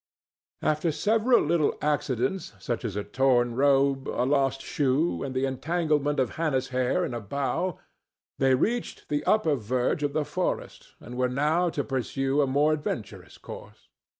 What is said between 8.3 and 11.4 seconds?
they reached the upper verge of the forest and were